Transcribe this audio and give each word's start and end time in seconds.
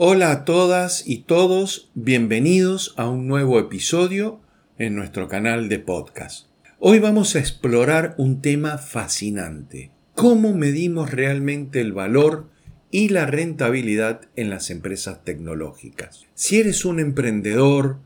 Hola 0.00 0.30
a 0.30 0.44
todas 0.44 1.08
y 1.08 1.22
todos, 1.22 1.90
bienvenidos 1.96 2.94
a 2.96 3.08
un 3.08 3.26
nuevo 3.26 3.58
episodio 3.58 4.40
en 4.78 4.94
nuestro 4.94 5.26
canal 5.26 5.68
de 5.68 5.80
podcast. 5.80 6.46
Hoy 6.78 7.00
vamos 7.00 7.34
a 7.34 7.40
explorar 7.40 8.14
un 8.16 8.40
tema 8.40 8.78
fascinante. 8.78 9.90
¿Cómo 10.14 10.54
medimos 10.54 11.10
realmente 11.10 11.80
el 11.80 11.92
valor 11.92 12.48
y 12.92 13.08
la 13.08 13.26
rentabilidad 13.26 14.20
en 14.36 14.50
las 14.50 14.70
empresas 14.70 15.24
tecnológicas? 15.24 16.26
Si 16.32 16.60
eres 16.60 16.84
un 16.84 17.00
emprendedor, 17.00 17.98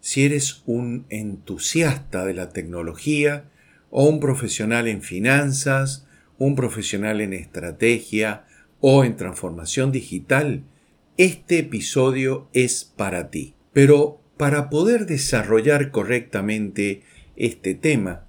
si 0.00 0.24
eres 0.24 0.64
un 0.66 1.06
entusiasta 1.10 2.24
de 2.24 2.34
la 2.34 2.48
tecnología 2.48 3.44
o 3.90 4.08
un 4.08 4.18
profesional 4.18 4.88
en 4.88 5.00
finanzas, 5.00 6.08
un 6.38 6.56
profesional 6.56 7.20
en 7.20 7.34
estrategia 7.34 8.46
o 8.80 9.04
en 9.04 9.14
transformación 9.16 9.92
digital, 9.92 10.64
este 11.16 11.58
episodio 11.58 12.48
es 12.52 12.84
para 12.84 13.30
ti. 13.30 13.54
Pero 13.72 14.20
para 14.36 14.68
poder 14.68 15.06
desarrollar 15.06 15.90
correctamente 15.90 17.02
este 17.36 17.74
tema, 17.74 18.26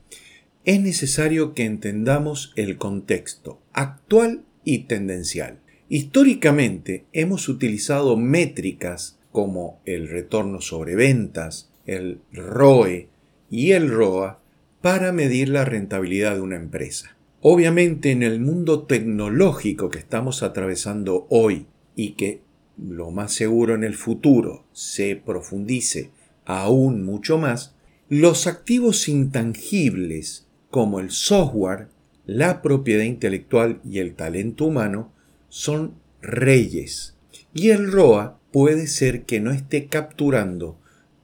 es 0.64 0.82
necesario 0.82 1.54
que 1.54 1.66
entendamos 1.66 2.54
el 2.56 2.78
contexto 2.78 3.62
actual 3.74 4.44
y 4.64 4.80
tendencial. 4.80 5.60
Históricamente 5.90 7.06
hemos 7.14 7.48
utilizado 7.48 8.18
métricas 8.18 9.18
como 9.32 9.80
el 9.86 10.10
retorno 10.10 10.62
sobre 10.62 10.96
ventas, 10.96 11.72
el 11.86 12.20
ROE 12.34 13.08
y 13.50 13.72
el 13.72 13.90
ROA 13.90 14.42
para 14.82 15.12
medir 15.12 15.50
la 15.50 15.64
rentabilidad 15.64 16.36
de 16.36 16.42
una 16.42 16.58
empresa. 16.58 17.16
Obviamente 17.42 18.12
en 18.12 18.24
el 18.24 18.40
mundo 18.40 18.84
tecnológico 18.84 19.90
que 19.90 20.00
estamos 20.00 20.44
atravesando 20.44 21.28
hoy 21.30 21.68
y 21.96 22.12
que 22.12 22.42
lo 22.78 23.12
más 23.12 23.34
seguro 23.34 23.76
en 23.76 23.84
el 23.84 23.96
futuro 23.96 24.66
se 24.72 25.16
profundice 25.16 26.12
aún 26.46 27.04
mucho 27.04 27.38
más, 27.38 27.76
los 28.10 28.48
activos 28.48 29.10
intangibles 29.10 30.48
como 30.70 31.00
el 31.00 31.12
software, 31.12 31.90
la 32.26 32.62
propiedad 32.62 33.04
intelectual 33.04 33.82
y 33.84 34.00
el 34.00 34.16
talento 34.16 34.66
humano 34.66 35.12
son 35.50 35.96
reyes. 36.22 37.16
Y 37.54 37.70
el 37.70 37.92
ROA 37.92 38.40
puede 38.52 38.88
ser 38.88 39.24
que 39.24 39.40
no 39.40 39.52
esté 39.52 39.88
capturando 39.88 40.78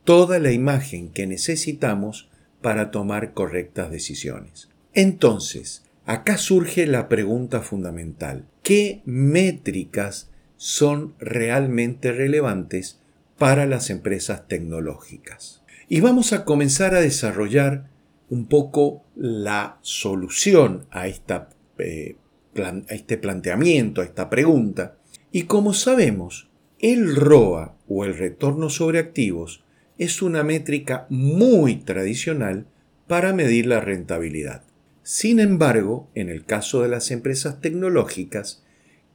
toda 0.03 0.39
la 0.39 0.51
imagen 0.51 1.09
que 1.09 1.27
necesitamos 1.27 2.29
para 2.61 2.91
tomar 2.91 3.33
correctas 3.33 3.91
decisiones. 3.91 4.69
Entonces, 4.93 5.83
acá 6.05 6.37
surge 6.37 6.85
la 6.85 7.07
pregunta 7.07 7.61
fundamental. 7.61 8.45
¿Qué 8.61 9.01
métricas 9.05 10.29
son 10.63 11.13
realmente 11.19 12.13
relevantes 12.13 13.01
para 13.37 13.65
las 13.65 13.89
empresas 13.89 14.47
tecnológicas? 14.47 15.61
Y 15.89 15.99
vamos 15.99 16.31
a 16.31 16.45
comenzar 16.45 16.95
a 16.95 17.01
desarrollar 17.01 17.89
un 18.29 18.45
poco 18.45 19.03
la 19.13 19.77
solución 19.81 20.85
a, 20.89 21.07
esta, 21.07 21.49
eh, 21.79 22.15
a 22.55 22.93
este 22.93 23.17
planteamiento, 23.17 23.99
a 23.99 24.05
esta 24.05 24.29
pregunta. 24.29 24.95
Y 25.33 25.43
como 25.43 25.73
sabemos, 25.73 26.49
el 26.79 27.17
ROA 27.17 27.75
o 27.89 28.05
el 28.05 28.17
retorno 28.17 28.69
sobre 28.69 28.99
activos 28.99 29.65
es 29.97 30.21
una 30.21 30.43
métrica 30.43 31.07
muy 31.09 31.75
tradicional 31.75 32.67
para 33.07 33.33
medir 33.33 33.65
la 33.65 33.81
rentabilidad. 33.81 34.63
Sin 35.01 35.41
embargo, 35.41 36.09
en 36.15 36.29
el 36.29 36.45
caso 36.45 36.83
de 36.83 36.87
las 36.87 37.11
empresas 37.11 37.59
tecnológicas, 37.59 38.63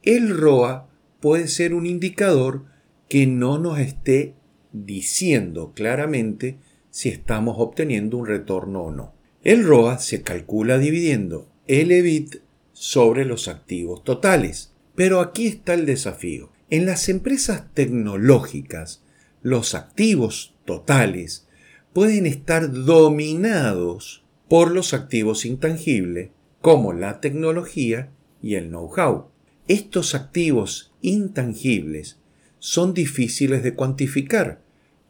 el 0.03 0.37
ROA 0.37 0.88
puede 1.19 1.47
ser 1.47 1.73
un 1.73 1.85
indicador 1.85 2.65
que 3.07 3.27
no 3.27 3.57
nos 3.57 3.79
esté 3.79 4.35
diciendo 4.71 5.73
claramente 5.73 6.59
si 6.91 7.09
estamos 7.09 7.55
obteniendo 7.59 8.17
un 8.17 8.25
retorno 8.25 8.83
o 8.83 8.91
no. 8.91 9.13
El 9.43 9.65
ROA 9.65 9.99
se 9.99 10.21
calcula 10.21 10.77
dividiendo 10.77 11.49
el 11.67 11.91
EBIT 11.91 12.41
sobre 12.73 13.25
los 13.25 13.47
activos 13.47 14.03
totales. 14.03 14.73
Pero 14.95 15.21
aquí 15.21 15.47
está 15.47 15.73
el 15.73 15.85
desafío. 15.85 16.51
En 16.69 16.85
las 16.85 17.09
empresas 17.09 17.73
tecnológicas, 17.73 19.03
los 19.41 19.75
activos 19.75 20.55
totales 20.65 21.47
pueden 21.93 22.25
estar 22.25 22.71
dominados 22.71 24.25
por 24.47 24.71
los 24.71 24.93
activos 24.93 25.45
intangibles, 25.45 26.31
como 26.61 26.91
la 26.91 27.21
tecnología 27.21 28.11
y 28.41 28.55
el 28.55 28.69
know-how. 28.69 29.29
Estos 29.69 30.15
activos 30.15 30.95
intangibles 30.99 32.17
son 32.57 32.95
difíciles 32.95 33.61
de 33.61 33.75
cuantificar, 33.75 34.61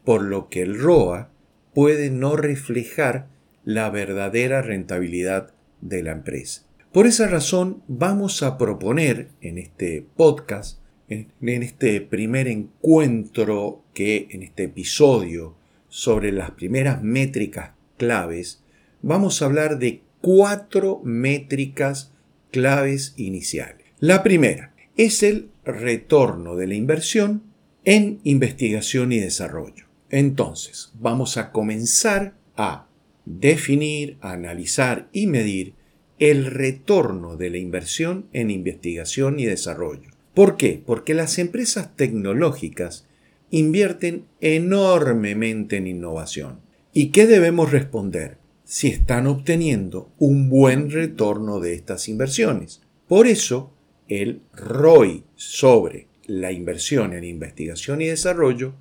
por 0.03 0.21
lo 0.21 0.49
que 0.49 0.61
el 0.63 0.77
ROA 0.77 1.29
puede 1.73 2.09
no 2.09 2.35
reflejar 2.35 3.29
la 3.63 3.89
verdadera 3.89 4.61
rentabilidad 4.61 5.53
de 5.79 6.03
la 6.03 6.11
empresa. 6.11 6.65
Por 6.91 7.07
esa 7.07 7.29
razón 7.29 7.83
vamos 7.87 8.43
a 8.43 8.57
proponer 8.57 9.29
en 9.39 9.59
este 9.59 10.05
podcast, 10.17 10.79
en, 11.07 11.31
este 11.63 12.01
primer 12.01 12.49
encuentro 12.49 13.85
que 13.93 14.27
en 14.31 14.43
este 14.43 14.63
episodio 14.63 15.55
sobre 15.87 16.33
las 16.33 16.51
primeras 16.51 17.01
métricas 17.01 17.71
claves, 17.95 18.61
vamos 19.01 19.41
a 19.41 19.45
hablar 19.45 19.79
de 19.79 20.01
cuatro 20.19 20.99
métricas 21.05 22.11
claves 22.51 23.13
iniciales. 23.15 23.78
La 24.01 24.23
primera 24.23 24.73
es 24.95 25.23
el 25.23 25.49
retorno 25.65 26.55
de 26.55 26.67
la 26.67 26.75
inversión 26.75 27.43
en 27.83 28.21
investigación 28.23 29.11
y 29.11 29.19
desarrollo. 29.19 29.87
Entonces, 30.09 30.93
vamos 30.97 31.35
a 31.35 31.51
comenzar 31.51 32.33
a 32.55 32.87
definir, 33.25 34.17
analizar 34.21 35.09
y 35.11 35.27
medir 35.27 35.73
el 36.17 36.45
retorno 36.45 37.35
de 37.35 37.49
la 37.49 37.57
inversión 37.57 38.27
en 38.31 38.51
investigación 38.51 39.37
y 39.37 39.45
desarrollo. 39.45 40.11
¿Por 40.33 40.55
qué? 40.55 40.81
Porque 40.85 41.13
las 41.13 41.37
empresas 41.37 41.93
tecnológicas 41.97 43.05
invierten 43.51 44.27
enormemente 44.39 45.75
en 45.75 45.87
innovación. 45.87 46.61
¿Y 46.93 47.07
qué 47.07 47.27
debemos 47.27 47.73
responder? 47.73 48.37
Si 48.63 48.87
están 48.87 49.27
obteniendo 49.27 50.09
un 50.19 50.47
buen 50.47 50.89
retorno 50.89 51.59
de 51.59 51.73
estas 51.73 52.07
inversiones. 52.07 52.81
Por 53.05 53.27
eso, 53.27 53.73
el 54.09 54.41
ROI 54.53 55.23
sobre 55.35 56.07
la 56.25 56.51
inversión 56.51 57.13
en 57.13 57.23
investigación 57.23 58.01
y 58.01 58.07
desarrollo 58.07 58.73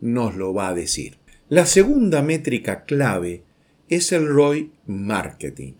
nos 0.00 0.36
lo 0.36 0.54
va 0.54 0.68
a 0.68 0.74
decir. 0.74 1.16
La 1.48 1.66
segunda 1.66 2.22
métrica 2.22 2.84
clave 2.84 3.42
es 3.88 4.12
el 4.12 4.28
ROI 4.28 4.72
Marketing. 4.86 5.72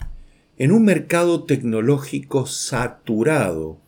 En 0.56 0.72
un 0.72 0.84
mercado 0.84 1.44
tecnológico 1.44 2.46
saturado, 2.46 3.78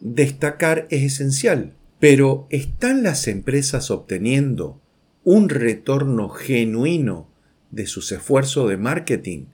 destacar 0.00 0.86
es 0.90 1.02
esencial, 1.02 1.74
pero 1.98 2.46
¿están 2.50 3.02
las 3.02 3.28
empresas 3.28 3.90
obteniendo 3.90 4.80
un 5.24 5.48
retorno 5.48 6.28
genuino 6.28 7.28
de 7.70 7.86
sus 7.86 8.12
esfuerzos 8.12 8.68
de 8.68 8.76
marketing? 8.76 9.46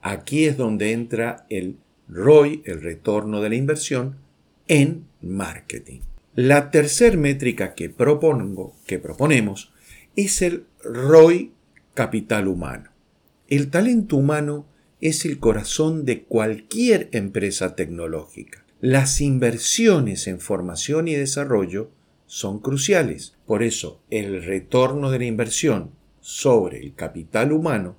Aquí 0.00 0.44
es 0.44 0.56
donde 0.56 0.92
entra 0.92 1.46
el 1.48 1.78
ROI, 2.08 2.62
el 2.64 2.82
retorno 2.82 3.40
de 3.40 3.48
la 3.48 3.54
inversión, 3.56 4.16
en 4.68 5.06
marketing. 5.20 6.00
La 6.34 6.70
tercera 6.70 7.16
métrica 7.16 7.74
que 7.74 7.88
propongo, 7.88 8.76
que 8.86 8.98
proponemos, 8.98 9.72
es 10.16 10.42
el 10.42 10.66
ROI 10.82 11.52
capital 11.94 12.48
humano. 12.48 12.90
El 13.48 13.70
talento 13.70 14.16
humano 14.16 14.66
es 15.00 15.24
el 15.24 15.38
corazón 15.38 16.04
de 16.04 16.24
cualquier 16.24 17.08
empresa 17.12 17.76
tecnológica. 17.76 18.64
Las 18.80 19.20
inversiones 19.20 20.26
en 20.26 20.40
formación 20.40 21.08
y 21.08 21.14
desarrollo 21.14 21.90
son 22.26 22.58
cruciales. 22.58 23.36
Por 23.46 23.62
eso, 23.62 24.02
el 24.10 24.44
retorno 24.44 25.10
de 25.10 25.20
la 25.20 25.24
inversión 25.26 25.92
sobre 26.20 26.80
el 26.80 26.94
capital 26.94 27.52
humano 27.52 27.96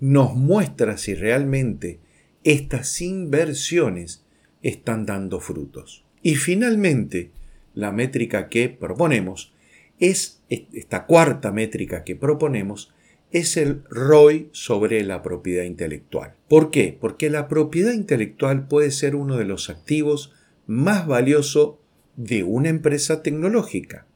nos 0.00 0.34
muestra 0.34 0.96
si 0.96 1.14
realmente 1.14 2.00
estas 2.42 3.00
inversiones 3.02 4.24
están 4.62 5.06
dando 5.06 5.40
frutos. 5.40 6.05
Y 6.26 6.34
finalmente, 6.34 7.30
la 7.72 7.92
métrica 7.92 8.48
que 8.48 8.68
proponemos 8.68 9.54
es 10.00 10.42
esta 10.48 11.06
cuarta 11.06 11.52
métrica 11.52 12.02
que 12.02 12.16
proponemos 12.16 12.92
es 13.30 13.56
el 13.56 13.84
ROI 13.88 14.48
sobre 14.50 15.04
la 15.04 15.22
propiedad 15.22 15.62
intelectual. 15.62 16.34
¿Por 16.48 16.72
qué? 16.72 16.98
Porque 17.00 17.30
la 17.30 17.46
propiedad 17.46 17.92
intelectual 17.92 18.66
puede 18.66 18.90
ser 18.90 19.14
uno 19.14 19.36
de 19.36 19.44
los 19.44 19.70
activos 19.70 20.32
más 20.66 21.06
valiosos 21.06 21.76
de 22.16 22.42
una 22.42 22.70
empresa 22.70 23.22
tecnológica. 23.22 24.08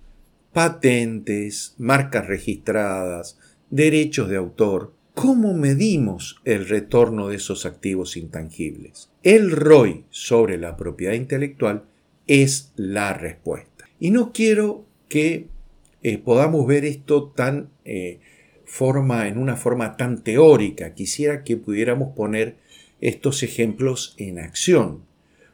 Patentes, 0.53 1.77
marcas 1.79 2.27
registradas, 2.27 3.39
derechos 3.71 4.29
de 4.29 4.35
autor. 4.35 4.95
¿Cómo 5.15 5.55
medimos 5.55 6.41
el 6.45 6.69
retorno 6.69 7.29
de 7.29 7.37
esos 7.37 7.67
activos 7.67 8.17
intangibles? 8.17 9.11
El 9.23 9.53
ROI 9.53 10.07
sobre 10.11 10.59
la 10.59 10.77
propiedad 10.77 11.13
intelectual 11.13 11.85
es 12.31 12.71
la 12.77 13.13
respuesta. 13.13 13.89
Y 13.99 14.13
no 14.13 14.33
quiero 14.33 14.87
que 15.09 15.49
eh, 16.05 16.19
podamos 16.19 16.65
ver 16.65 16.85
esto 16.85 17.25
tan 17.25 17.71
eh, 17.85 18.21
forma, 18.65 19.27
en 19.27 19.37
una 19.37 19.57
forma 19.57 19.97
tan 19.97 20.23
teórica. 20.23 20.95
Quisiera 20.95 21.43
que 21.43 21.57
pudiéramos 21.57 22.15
poner 22.15 22.55
estos 23.01 23.43
ejemplos 23.43 24.15
en 24.17 24.39
acción. 24.39 25.03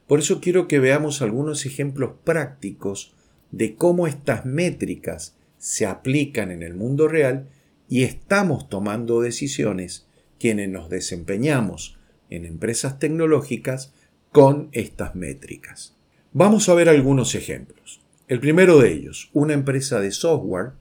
Por 0.06 0.18
eso 0.18 0.42
quiero 0.42 0.68
que 0.68 0.78
veamos 0.78 1.22
algunos 1.22 1.64
ejemplos 1.64 2.10
prácticos 2.24 3.14
de 3.52 3.74
cómo 3.74 4.06
estas 4.06 4.44
métricas 4.44 5.34
se 5.56 5.86
aplican 5.86 6.50
en 6.50 6.62
el 6.62 6.74
mundo 6.74 7.08
real 7.08 7.48
y 7.88 8.02
estamos 8.02 8.68
tomando 8.68 9.22
decisiones 9.22 10.08
quienes 10.38 10.68
nos 10.68 10.90
desempeñamos 10.90 11.98
en 12.28 12.44
empresas 12.44 12.98
tecnológicas 12.98 13.94
con 14.30 14.68
estas 14.72 15.14
métricas. 15.14 15.95
Vamos 16.38 16.68
a 16.68 16.74
ver 16.74 16.90
algunos 16.90 17.34
ejemplos. 17.34 18.02
El 18.28 18.40
primero 18.40 18.78
de 18.78 18.92
ellos, 18.92 19.30
una 19.32 19.54
empresa 19.54 20.00
de 20.00 20.10
software 20.10 20.72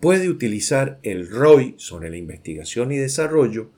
puede 0.00 0.28
utilizar 0.28 0.98
el 1.04 1.30
ROI 1.30 1.76
sobre 1.76 2.10
la 2.10 2.16
investigación 2.16 2.90
y 2.90 2.96
desarrollo 2.96 3.70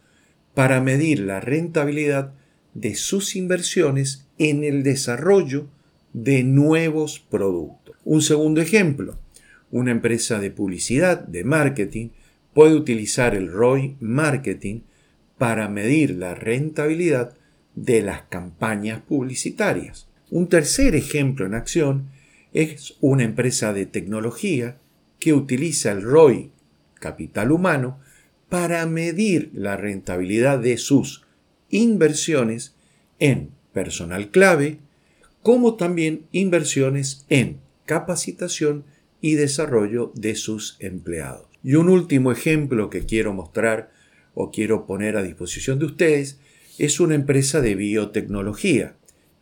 para 0.54 0.80
medir 0.80 1.20
la 1.20 1.40
rentabilidad 1.40 2.32
de 2.72 2.94
sus 2.94 3.36
inversiones 3.36 4.28
en 4.38 4.64
el 4.64 4.82
desarrollo 4.82 5.68
de 6.14 6.42
nuevos 6.42 7.20
productos. 7.20 7.96
Un 8.06 8.22
segundo 8.22 8.62
ejemplo, 8.62 9.18
una 9.70 9.90
empresa 9.90 10.40
de 10.40 10.50
publicidad, 10.50 11.18
de 11.18 11.44
marketing, 11.44 12.08
puede 12.54 12.74
utilizar 12.74 13.34
el 13.34 13.52
ROI 13.52 13.98
Marketing 14.00 14.84
para 15.36 15.68
medir 15.68 16.12
la 16.12 16.34
rentabilidad 16.34 17.36
de 17.74 18.00
las 18.00 18.22
campañas 18.22 19.02
publicitarias. 19.02 20.09
Un 20.30 20.48
tercer 20.48 20.94
ejemplo 20.94 21.44
en 21.44 21.54
acción 21.54 22.10
es 22.52 22.94
una 23.00 23.24
empresa 23.24 23.72
de 23.72 23.84
tecnología 23.84 24.78
que 25.18 25.32
utiliza 25.32 25.90
el 25.90 26.02
ROI, 26.02 26.52
capital 26.94 27.50
humano, 27.50 27.98
para 28.48 28.86
medir 28.86 29.50
la 29.52 29.76
rentabilidad 29.76 30.60
de 30.60 30.76
sus 30.76 31.26
inversiones 31.68 32.74
en 33.18 33.50
personal 33.72 34.30
clave, 34.30 34.78
como 35.42 35.74
también 35.74 36.26
inversiones 36.30 37.24
en 37.28 37.58
capacitación 37.84 38.84
y 39.20 39.34
desarrollo 39.34 40.12
de 40.14 40.36
sus 40.36 40.76
empleados. 40.78 41.46
Y 41.64 41.74
un 41.74 41.88
último 41.88 42.30
ejemplo 42.30 42.88
que 42.88 43.04
quiero 43.04 43.32
mostrar 43.32 43.90
o 44.34 44.50
quiero 44.50 44.86
poner 44.86 45.16
a 45.16 45.22
disposición 45.22 45.78
de 45.80 45.86
ustedes 45.86 46.38
es 46.78 47.00
una 47.00 47.14
empresa 47.16 47.60
de 47.60 47.74
biotecnología 47.74 48.94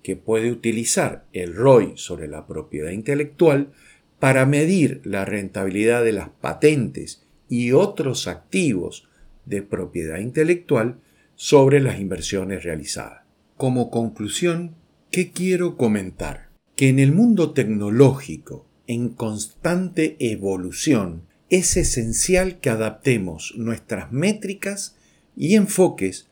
que 0.09 0.17
puede 0.17 0.51
utilizar 0.51 1.27
el 1.35 1.55
ROI 1.55 1.93
sobre 1.97 2.29
la 2.29 2.47
propiedad 2.47 2.93
intelectual 2.93 3.73
para 4.19 4.47
medir 4.47 5.03
la 5.05 5.27
rentabilidad 5.27 6.03
de 6.03 6.13
las 6.13 6.31
patentes 6.31 7.27
y 7.47 7.73
otros 7.73 8.27
activos 8.27 9.07
de 9.45 9.61
propiedad 9.61 10.17
intelectual 10.17 10.97
sobre 11.35 11.83
las 11.83 12.01
inversiones 12.01 12.65
realizadas. 12.65 13.25
Como 13.59 13.91
conclusión, 13.91 14.77
¿qué 15.11 15.31
quiero 15.31 15.77
comentar? 15.77 16.49
Que 16.75 16.89
en 16.89 17.01
el 17.01 17.13
mundo 17.13 17.53
tecnológico, 17.53 18.65
en 18.87 19.11
constante 19.11 20.17
evolución, 20.21 21.25
es 21.51 21.77
esencial 21.77 22.61
que 22.61 22.71
adaptemos 22.71 23.53
nuestras 23.59 24.11
métricas 24.11 24.97
y 25.37 25.55
enfoques 25.57 26.29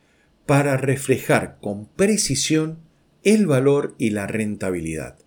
para 0.47 0.79
reflejar 0.79 1.59
con 1.61 1.85
precisión 1.85 2.86
el 3.27 3.49
valor 3.49 3.97
y 3.99 4.11
la 4.11 4.29
rentabilidad. 4.29 5.19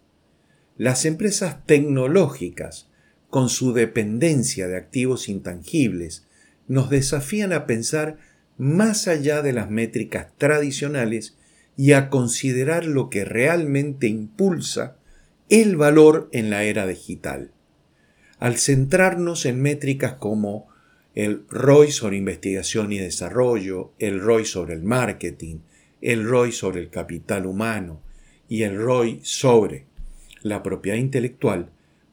Las 0.77 1.03
empresas 1.03 1.65
tecnológicas, 1.65 2.87
con 3.29 3.49
su 3.49 3.73
dependencia 3.73 4.69
de 4.69 4.77
activos 4.77 5.27
intangibles, 5.27 6.25
nos 6.69 6.89
desafían 6.89 7.51
a 7.51 7.65
pensar 7.65 8.17
más 8.57 9.09
allá 9.09 9.41
de 9.41 9.51
las 9.51 9.69
métricas 9.69 10.27
tradicionales 10.37 11.35
y 11.75 11.91
a 11.91 12.09
considerar 12.09 12.85
lo 12.85 13.09
que 13.09 13.25
realmente 13.25 14.07
impulsa 14.07 14.95
el 15.49 15.75
valor 15.75 16.29
en 16.31 16.49
la 16.49 16.63
era 16.63 16.87
digital. 16.87 17.51
Al 18.37 18.55
centrarnos 18.55 19.45
en 19.45 19.61
métricas 19.61 20.13
como 20.13 20.69
el 21.15 21.43
ROI 21.49 21.91
sobre 21.91 22.15
investigación 22.15 22.93
y 22.93 22.99
desarrollo, 22.99 23.91
el 23.99 24.21
ROI 24.21 24.45
sobre 24.45 24.75
el 24.75 24.83
marketing, 24.83 25.57
el 26.01 26.27
ROI 26.27 26.51
sobre 26.51 26.79
el 26.81 26.89
capital 26.89 27.45
humano 27.45 28.01
y 28.47 28.63
el 28.63 28.77
ROI 28.77 29.19
sobre 29.23 29.85
la 30.41 30.63
propiedad 30.63 30.97
intelectual, 30.97 31.69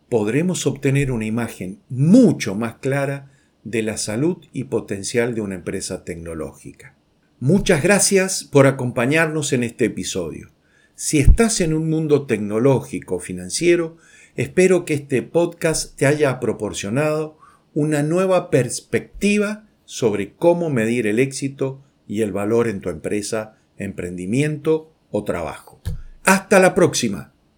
podremos 0.08 0.66
obtener 0.66 1.10
una 1.10 1.24
imagen 1.24 1.80
mucho 1.88 2.54
más 2.54 2.76
clara 2.76 3.30
de 3.64 3.82
la 3.82 3.96
salud 3.96 4.38
y 4.52 4.64
potencial 4.64 5.34
de 5.34 5.40
una 5.40 5.56
empresa 5.56 6.04
tecnológica. 6.04 6.94
Muchas 7.40 7.82
gracias 7.82 8.44
por 8.44 8.66
acompañarnos 8.66 9.52
en 9.52 9.62
este 9.64 9.86
episodio. 9.86 10.50
Si 10.94 11.18
estás 11.18 11.60
en 11.60 11.74
un 11.74 11.90
mundo 11.90 12.26
tecnológico 12.26 13.18
financiero, 13.18 13.98
espero 14.36 14.84
que 14.84 14.94
este 14.94 15.22
podcast 15.22 15.96
te 15.96 16.06
haya 16.06 16.40
proporcionado 16.40 17.38
una 17.74 18.02
nueva 18.02 18.50
perspectiva 18.50 19.68
sobre 19.84 20.32
cómo 20.32 20.70
medir 20.70 21.06
el 21.06 21.18
éxito 21.18 21.82
y 22.08 22.22
el 22.22 22.32
valor 22.32 22.68
en 22.68 22.80
tu 22.80 22.88
empresa, 22.88 23.58
emprendimiento 23.78 24.92
o 25.10 25.24
trabajo. 25.24 25.80
Hasta 26.24 26.58
la 26.58 26.74
próxima. 26.74 27.32